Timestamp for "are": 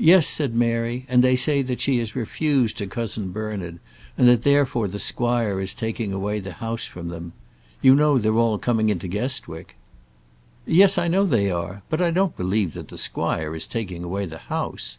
11.48-11.82